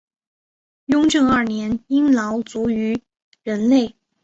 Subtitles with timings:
[0.87, 3.03] 雍正二年因劳卒于
[3.43, 3.95] 任内。